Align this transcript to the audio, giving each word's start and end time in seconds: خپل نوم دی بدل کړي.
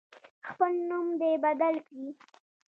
خپل 0.47 0.71
نوم 0.89 1.05
دی 1.21 1.33
بدل 1.43 1.75
کړي. 1.87 2.07